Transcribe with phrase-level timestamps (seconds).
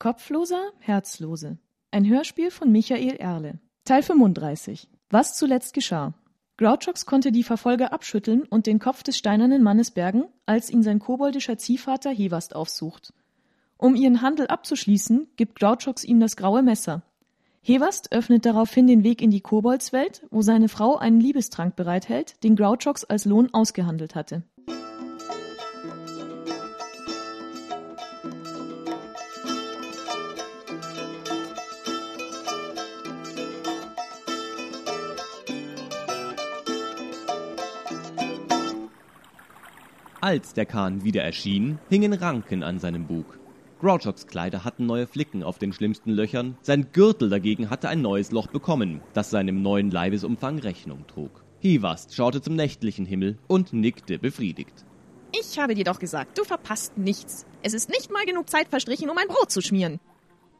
[0.00, 1.58] Kopfloser, Herzlose.
[1.90, 3.58] Ein Hörspiel von Michael Erle.
[3.84, 4.88] Teil 35.
[5.10, 6.14] Was zuletzt geschah.
[6.56, 11.00] Grouchox konnte die Verfolger abschütteln und den Kopf des steinernen Mannes bergen, als ihn sein
[11.00, 13.12] koboldischer Ziehvater Hevast aufsucht.
[13.76, 17.02] Um ihren Handel abzuschließen, gibt Grouchox ihm das graue Messer.
[17.60, 22.56] Hevast öffnet daraufhin den Weg in die Koboldswelt, wo seine Frau einen Liebestrank bereithält, den
[22.56, 24.44] Grouchox als Lohn ausgehandelt hatte.
[40.22, 43.38] Als der Kahn wieder erschien, hingen Ranken an seinem Bug.
[43.80, 48.30] Grouchox Kleider hatten neue Flicken auf den schlimmsten Löchern, sein Gürtel dagegen hatte ein neues
[48.30, 51.42] Loch bekommen, das seinem neuen Leibesumfang Rechnung trug.
[51.60, 54.84] Hivast schaute zum nächtlichen Himmel und nickte befriedigt.
[55.32, 57.46] Ich habe dir doch gesagt, du verpasst nichts.
[57.62, 60.00] Es ist nicht mal genug Zeit verstrichen, um ein Brot zu schmieren.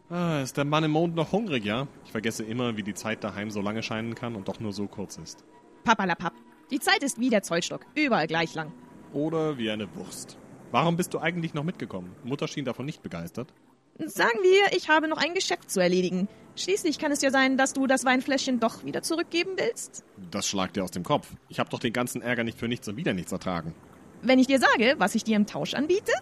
[0.09, 1.87] Ah, ist der Mann im Mond noch hungrig, ja?
[2.07, 4.87] Ich vergesse immer, wie die Zeit daheim so lange scheinen kann und doch nur so
[4.87, 5.45] kurz ist.
[5.85, 6.33] Papalapap.
[6.71, 8.73] Die Zeit ist wie der Zollstock, überall gleich lang.
[9.13, 10.39] Oder wie eine Wurst.
[10.71, 12.15] Warum bist du eigentlich noch mitgekommen?
[12.23, 13.53] Mutter schien davon nicht begeistert.
[13.99, 16.29] Sagen wir, ich habe noch ein Geschäft zu erledigen.
[16.57, 20.05] Schließlich kann es ja sein, dass du das Weinfläschchen doch wieder zurückgeben willst.
[20.31, 21.33] Das schlagt dir aus dem Kopf.
[21.49, 23.75] Ich habe doch den ganzen Ärger nicht für nichts und wieder nichts ertragen.
[24.23, 26.13] Wenn ich dir sage, was ich dir im Tausch anbiete?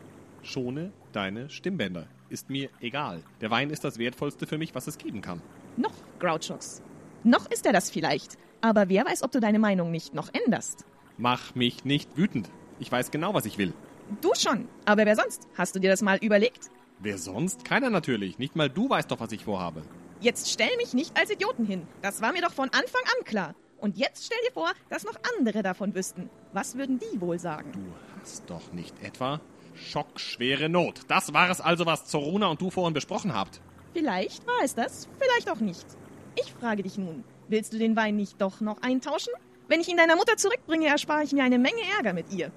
[0.42, 2.06] Schone deine Stimmbänder.
[2.30, 3.22] Ist mir egal.
[3.40, 5.42] Der Wein ist das Wertvollste für mich, was es geben kann.
[5.76, 6.82] Noch, Grouchox.
[7.24, 8.38] Noch ist er das vielleicht.
[8.60, 10.84] Aber wer weiß, ob du deine Meinung nicht noch änderst.
[11.16, 12.50] Mach mich nicht wütend.
[12.78, 13.72] Ich weiß genau, was ich will.
[14.20, 14.68] Du schon.
[14.84, 15.46] Aber wer sonst?
[15.56, 16.70] Hast du dir das mal überlegt?
[17.00, 17.64] Wer sonst?
[17.64, 18.38] Keiner natürlich.
[18.38, 19.82] Nicht mal du weißt doch, was ich vorhabe.
[20.20, 21.86] Jetzt stell mich nicht als Idioten hin.
[22.02, 23.54] Das war mir doch von Anfang an klar.
[23.78, 26.30] Und jetzt stell dir vor, dass noch andere davon wüssten.
[26.52, 27.70] Was würden die wohl sagen?
[27.72, 29.40] Du hast doch nicht etwa
[29.74, 31.02] schockschwere Not.
[31.08, 33.60] Das war es also, was Zoruna und du vorhin besprochen habt.
[33.92, 35.86] Vielleicht war es das, vielleicht auch nicht.
[36.34, 39.32] Ich frage dich nun, willst du den Wein nicht doch noch eintauschen?
[39.68, 42.50] Wenn ich ihn deiner Mutter zurückbringe, erspare ich mir eine Menge Ärger mit ihr.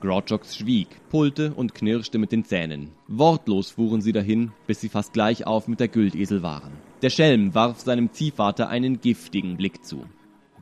[0.00, 2.90] Grouchox schwieg, pullte und knirschte mit den Zähnen.
[3.08, 6.72] Wortlos fuhren sie dahin, bis sie fast gleich auf mit der Güldesel waren.
[7.02, 10.04] Der Schelm warf seinem Ziehvater einen giftigen Blick zu.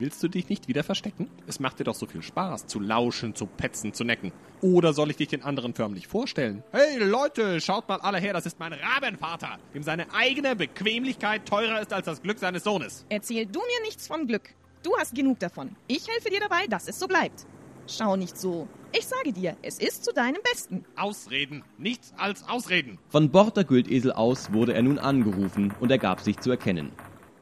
[0.01, 1.29] Willst du dich nicht wieder verstecken?
[1.49, 4.31] Es macht dir doch so viel Spaß, zu lauschen, zu petzen, zu necken.
[4.61, 6.63] Oder soll ich dich den anderen förmlich vorstellen?
[6.71, 11.81] Hey Leute, schaut mal alle her, das ist mein Rabenvater, dem seine eigene Bequemlichkeit teurer
[11.81, 13.07] ist als das Glück seines Sohnes.
[13.09, 14.55] Erzähl du mir nichts vom Glück.
[14.85, 15.75] Du hast genug davon.
[15.89, 17.47] Ich helfe dir dabei, dass es so bleibt.
[17.89, 18.69] Schau nicht so.
[18.93, 20.85] Ich sage dir, es ist zu deinem Besten.
[20.97, 22.99] Ausreden, nichts als Ausreden.
[23.09, 26.93] Von Bord der Güldesel aus wurde er nun angerufen und er gab sich zu erkennen.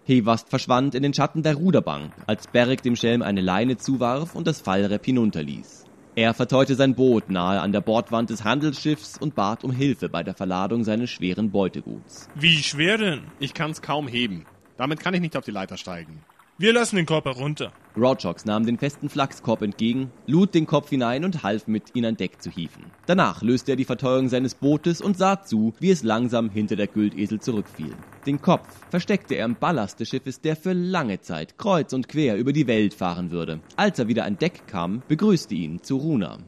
[0.05, 4.47] Hevast verschwand in den Schatten der Ruderbank, als Beric dem Schelm eine Leine zuwarf und
[4.47, 5.85] das Fallrepp hinunterließ.
[6.15, 10.23] Er verteute sein Boot nahe an der Bordwand des Handelsschiffs und bat um Hilfe bei
[10.23, 12.29] der Verladung seines schweren Beuteguts.
[12.37, 13.23] Wie schwer denn?
[13.41, 14.47] Ich kann's kaum heben.
[14.77, 16.23] Damit kann ich nicht auf die Leiter steigen.
[16.59, 17.71] Wir lassen den Korb herunter.
[17.93, 22.17] Grouchox nahm den festen Flachskorb entgegen, lud den Kopf hinein und half mit, ihn an
[22.17, 22.87] Deck zu hieven.
[23.05, 26.87] Danach löste er die Verteuerung seines Bootes und sah zu, wie es langsam hinter der
[26.87, 27.95] Güldesel zurückfiel.
[28.25, 32.39] Den Kopf versteckte er im Ballast des Schiffes, der für lange Zeit kreuz und quer
[32.39, 33.61] über die Welt fahren würde.
[33.77, 36.39] Als er wieder an Deck kam, begrüßte ihn Zuruna.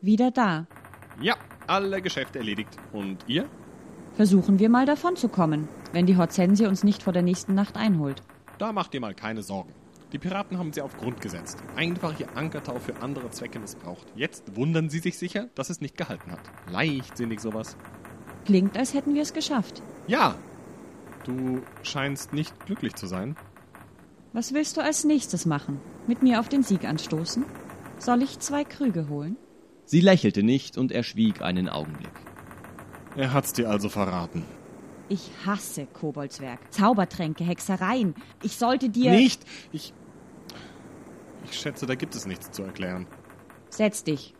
[0.00, 0.68] Wieder da.
[1.20, 1.34] Ja,
[1.66, 2.76] alle Geschäfte erledigt.
[2.92, 3.46] Und ihr?
[4.14, 7.76] Versuchen wir mal davon zu kommen, wenn die Hortensie uns nicht vor der nächsten Nacht
[7.76, 8.22] einholt.
[8.58, 9.72] Da macht ihr mal keine Sorgen.
[10.12, 11.58] Die Piraten haben sie auf Grund gesetzt.
[11.74, 14.06] Einfach ihr Ankertau für andere Zwecke missbraucht.
[14.14, 16.40] Jetzt wundern sie sich sicher, dass es nicht gehalten hat.
[16.70, 17.76] Leichtsinnig sowas.
[18.44, 19.82] Klingt, als hätten wir es geschafft.
[20.06, 20.36] Ja!
[21.24, 23.36] Du scheinst nicht glücklich zu sein.
[24.32, 25.80] Was willst du als nächstes machen?
[26.06, 27.44] Mit mir auf den Sieg anstoßen?
[27.98, 29.36] Soll ich zwei Krüge holen?
[29.84, 32.12] Sie lächelte nicht und er schwieg einen Augenblick.
[33.16, 34.44] Er hat's dir also verraten.
[35.08, 36.72] Ich hasse Koboldswerk.
[36.72, 38.14] Zaubertränke, Hexereien.
[38.42, 39.12] Ich sollte dir.
[39.12, 39.44] Nicht!
[39.72, 39.92] Ich.
[41.44, 43.06] Ich schätze, da gibt es nichts zu erklären.
[43.70, 44.34] Setz dich.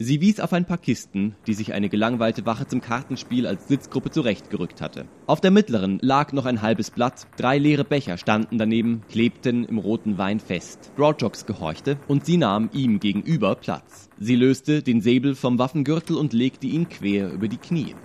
[0.00, 4.12] Sie wies auf ein paar Kisten, die sich eine gelangweilte Wache zum Kartenspiel als Sitzgruppe
[4.12, 5.06] zurechtgerückt hatte.
[5.26, 9.78] Auf der mittleren lag noch ein halbes Blatt, drei leere Becher standen daneben, klebten im
[9.78, 10.92] roten Wein fest.
[10.94, 14.08] Grouchox gehorchte und sie nahm ihm gegenüber Platz.
[14.20, 17.96] Sie löste den Säbel vom Waffengürtel und legte ihn quer über die Knie.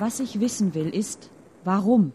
[0.00, 1.28] Was ich wissen will, ist,
[1.62, 2.14] warum?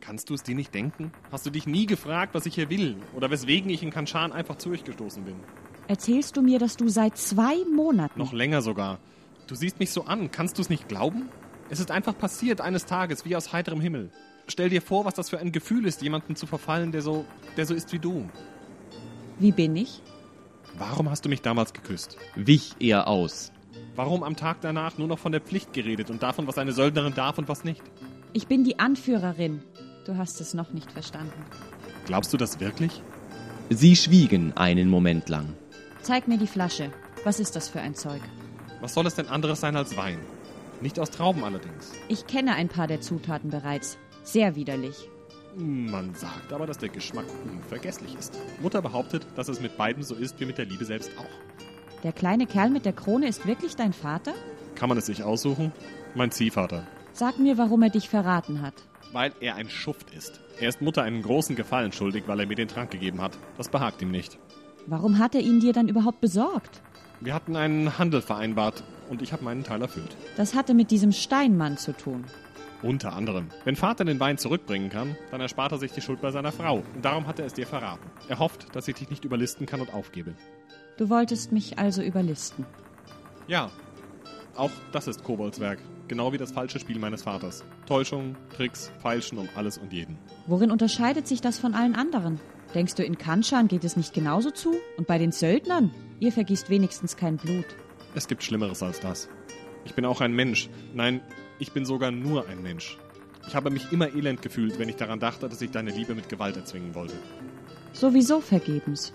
[0.00, 1.12] Kannst du es dir nicht denken?
[1.30, 2.96] Hast du dich nie gefragt, was ich hier will?
[3.14, 5.34] Oder weswegen ich in Kanchan einfach zu euch gestoßen bin?
[5.88, 8.18] Erzählst du mir, dass du seit zwei Monaten.
[8.18, 8.98] Noch länger sogar.
[9.46, 10.30] Du siehst mich so an.
[10.30, 11.28] Kannst du es nicht glauben?
[11.68, 14.10] Es ist einfach passiert eines Tages, wie aus heiterem Himmel.
[14.46, 17.26] Stell dir vor, was das für ein Gefühl ist, jemanden zu verfallen, der so,
[17.58, 18.26] der so ist wie du.
[19.38, 20.00] Wie bin ich?
[20.78, 22.16] Warum hast du mich damals geküsst?
[22.36, 23.52] Wich er aus.
[23.94, 27.14] Warum am Tag danach nur noch von der Pflicht geredet und davon, was eine Söldnerin
[27.14, 27.82] darf und was nicht?
[28.32, 29.62] Ich bin die Anführerin.
[30.06, 31.44] Du hast es noch nicht verstanden.
[32.06, 33.02] Glaubst du das wirklich?
[33.68, 35.54] Sie schwiegen einen Moment lang.
[36.00, 36.90] Zeig mir die Flasche.
[37.24, 38.20] Was ist das für ein Zeug?
[38.80, 40.18] Was soll es denn anderes sein als Wein?
[40.80, 41.92] Nicht aus Trauben allerdings.
[42.08, 43.98] Ich kenne ein paar der Zutaten bereits.
[44.24, 45.08] Sehr widerlich.
[45.56, 48.36] Man sagt aber, dass der Geschmack unvergesslich ist.
[48.60, 51.71] Mutter behauptet, dass es mit beiden so ist wie mit der Liebe selbst auch.
[52.02, 54.32] Der kleine Kerl mit der Krone ist wirklich dein Vater?
[54.74, 55.70] Kann man es sich aussuchen?
[56.16, 56.84] Mein Ziehvater.
[57.12, 58.74] Sag mir, warum er dich verraten hat.
[59.12, 60.40] Weil er ein Schuft ist.
[60.58, 63.38] Er ist Mutter einen großen Gefallen schuldig, weil er mir den Trank gegeben hat.
[63.56, 64.38] Das behagt ihm nicht.
[64.86, 66.80] Warum hat er ihn dir dann überhaupt besorgt?
[67.20, 70.16] Wir hatten einen Handel vereinbart und ich habe meinen Teil erfüllt.
[70.36, 72.24] Das hatte mit diesem Steinmann zu tun.
[72.82, 73.46] Unter anderem.
[73.64, 76.82] Wenn Vater den Wein zurückbringen kann, dann erspart er sich die Schuld bei seiner Frau.
[76.96, 78.10] Und darum hat er es dir verraten.
[78.28, 80.34] Er hofft, dass ich dich nicht überlisten kann und aufgebe.
[80.96, 82.66] Du wolltest mich also überlisten.
[83.48, 83.70] Ja,
[84.56, 85.78] auch das ist Koboldswerk.
[86.08, 87.64] Genau wie das falsche Spiel meines Vaters.
[87.86, 90.18] Täuschung, Tricks, Feilschen um alles und jeden.
[90.46, 92.38] Worin unterscheidet sich das von allen anderen?
[92.74, 94.74] Denkst du, in Kanshan geht es nicht genauso zu?
[94.96, 95.90] Und bei den Söldnern?
[96.20, 97.66] Ihr vergießt wenigstens kein Blut.
[98.14, 99.28] Es gibt Schlimmeres als das.
[99.84, 100.68] Ich bin auch ein Mensch.
[100.94, 101.20] Nein,
[101.58, 102.98] ich bin sogar nur ein Mensch.
[103.48, 106.28] Ich habe mich immer elend gefühlt, wenn ich daran dachte, dass ich deine Liebe mit
[106.28, 107.14] Gewalt erzwingen wollte.
[107.92, 109.12] Sowieso vergebens.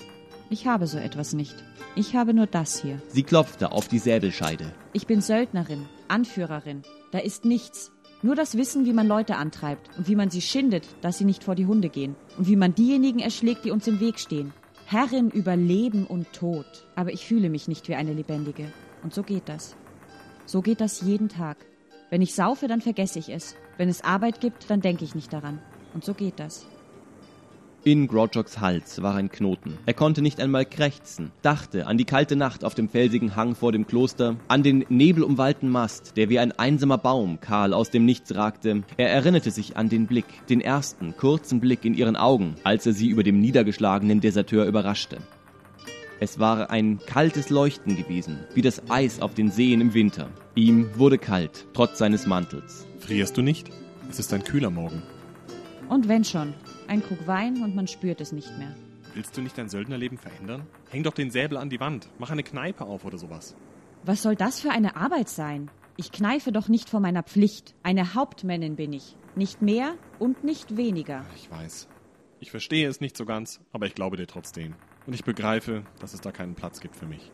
[0.49, 1.55] Ich habe so etwas nicht.
[1.95, 3.01] Ich habe nur das hier.
[3.09, 4.71] Sie klopfte auf die Säbelscheide.
[4.94, 6.83] Ich bin Söldnerin, Anführerin.
[7.11, 7.91] Da ist nichts.
[8.21, 11.44] Nur das Wissen, wie man Leute antreibt und wie man sie schindet, dass sie nicht
[11.44, 12.15] vor die Hunde gehen.
[12.38, 14.53] Und wie man diejenigen erschlägt, die uns im Weg stehen.
[14.85, 16.65] Herrin über Leben und Tod.
[16.95, 18.71] Aber ich fühle mich nicht wie eine Lebendige.
[19.03, 19.75] Und so geht das.
[20.45, 21.57] So geht das jeden Tag.
[22.09, 23.55] Wenn ich saufe, dann vergesse ich es.
[23.75, 25.59] Wenn es Arbeit gibt, dann denke ich nicht daran.
[25.93, 26.65] Und so geht das.
[27.83, 29.77] In Grouchoks Hals war ein Knoten.
[29.85, 33.71] Er konnte nicht einmal krächzen, dachte an die kalte Nacht auf dem felsigen Hang vor
[33.71, 38.35] dem Kloster, an den nebelumwallten Mast, der wie ein einsamer Baum kahl aus dem Nichts
[38.35, 38.83] ragte.
[38.97, 42.94] Er erinnerte sich an den Blick, den ersten, kurzen Blick in ihren Augen, als er
[42.94, 45.18] sie über dem niedergeschlagenen Deserteur überraschte.
[46.19, 50.29] Es war ein kaltes Leuchten gewesen, wie das Eis auf den Seen im Winter.
[50.56, 52.88] Ihm wurde kalt, trotz seines Mantels.
[53.00, 53.69] Frierst du nicht?
[54.09, 55.03] Es ist ein kühler Morgen.
[55.89, 56.53] Und wenn schon,
[56.88, 58.75] ein Krug Wein und man spürt es nicht mehr.
[59.13, 60.68] Willst du nicht dein Söldnerleben verändern?
[60.89, 62.07] Häng doch den Säbel an die Wand.
[62.19, 63.56] Mach eine Kneipe auf oder sowas.
[64.04, 65.72] Was soll das für eine Arbeit sein?
[65.95, 67.74] Ich kneife doch nicht vor meiner Pflicht.
[67.81, 69.16] Eine Hauptmännin bin ich.
[69.36, 71.25] Nicht mehr und nicht weniger.
[71.36, 71.88] Ich weiß.
[72.39, 74.75] Ich verstehe es nicht so ganz, aber ich glaube dir trotzdem.
[75.07, 77.31] Und ich begreife, dass es da keinen Platz gibt für mich.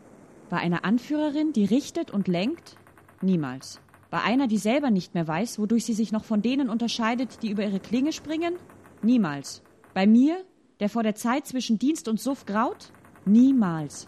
[0.50, 2.78] Bei einer Anführerin, die richtet und lenkt?
[3.22, 3.82] Niemals.
[4.10, 7.50] Bei einer, die selber nicht mehr weiß, wodurch sie sich noch von denen unterscheidet, die
[7.50, 8.56] über ihre Klinge springen?
[9.04, 9.62] Niemals.
[9.94, 10.46] Bei mir,
[10.80, 12.92] der vor der Zeit zwischen Dienst und Suff graut?
[13.26, 14.08] Niemals.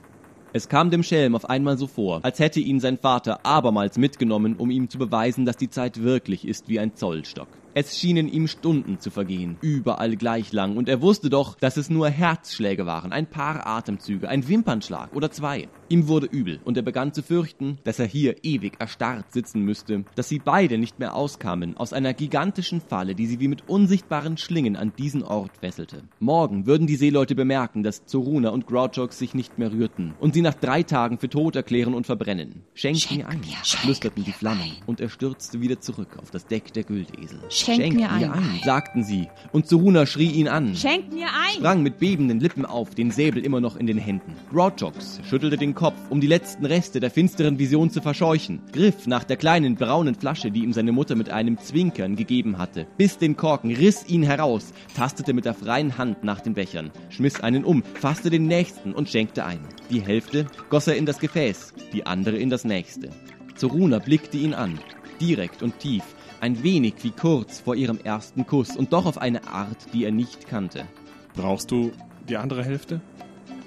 [0.53, 4.55] Es kam dem Schelm auf einmal so vor, als hätte ihn sein Vater abermals mitgenommen,
[4.55, 7.49] um ihm zu beweisen, dass die Zeit wirklich ist wie ein Zollstock.
[7.77, 11.89] Es schienen ihm Stunden zu vergehen, überall gleich lang, und er wusste doch, dass es
[11.89, 15.67] nur Herzschläge waren, ein paar Atemzüge, ein Wimpernschlag oder zwei.
[15.89, 20.05] Ihm wurde übel, und er begann zu fürchten, dass er hier ewig erstarrt sitzen müsste,
[20.15, 24.37] dass sie beide nicht mehr auskamen aus einer gigantischen Falle, die sie wie mit unsichtbaren
[24.37, 26.03] Schlingen an diesen Ort fesselte.
[26.21, 30.41] Morgen würden die Seeleute bemerken, dass Zoruna und Grouchox sich nicht mehr rührten und sie
[30.41, 32.63] nach drei Tagen für tot erklären und verbrennen.
[32.73, 34.83] Schenk, Schenk mir ein, mir, flüsterten die Flammen, ein.
[34.85, 37.41] und er stürzte wieder zurück auf das Deck der Güldesel.
[37.49, 38.59] Schenk mir ein.
[38.63, 40.75] sagten sie, und Zoruna schrie ihn an.
[40.75, 41.55] Schenkt mir ein!
[41.57, 44.33] sprang mit bebenden Lippen auf, den Säbel immer noch in den Händen.
[44.51, 49.23] Grouchox schüttelte den Kopf, um die letzten Reste der finsteren Vision zu verscheuchen, griff nach
[49.23, 53.35] der kleinen braunen Flasche, die ihm seine Mutter mit einem Zwinkern gegeben hatte, biss den
[53.35, 57.83] Korken, riss ihn heraus, tastete mit der freien Hand nach den Bechern, schmiss einen um,
[57.93, 59.59] fasste den nächsten und schenkte ein.
[59.89, 63.09] Die Hälfte goss er in das Gefäß, die andere in das nächste.
[63.55, 64.79] Zoruna blickte ihn an,
[65.21, 66.03] direkt und tief,
[66.45, 70.11] ein wenig wie kurz vor ihrem ersten Kuss und doch auf eine Art, die er
[70.11, 70.85] nicht kannte.
[71.33, 71.91] Brauchst du
[72.29, 73.01] die andere Hälfte?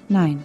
[0.09, 0.45] Nein.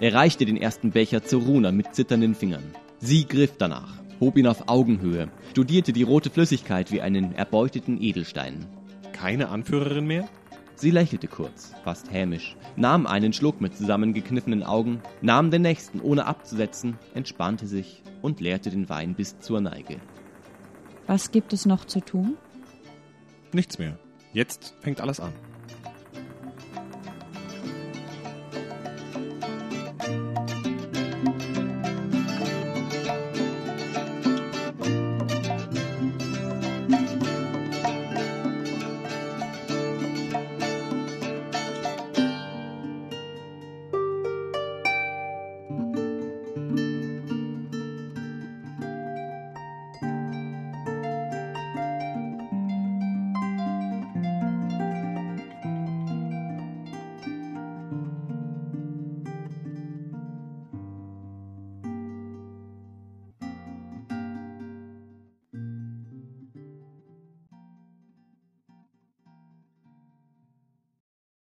[0.00, 2.62] Er reichte den ersten Becher zu Runa mit zitternden Fingern.
[3.00, 8.64] Sie griff danach, hob ihn auf Augenhöhe, studierte die rote Flüssigkeit wie einen erbeuteten Edelstein.
[9.12, 10.26] Keine Anführerin mehr?
[10.74, 16.24] Sie lächelte kurz, fast hämisch, nahm einen Schluck mit zusammengekniffenen Augen, nahm den nächsten ohne
[16.24, 20.00] abzusetzen, entspannte sich und leerte den Wein bis zur Neige.
[21.06, 22.36] Was gibt es noch zu tun?
[23.52, 23.98] Nichts mehr.
[24.32, 25.32] Jetzt fängt alles an.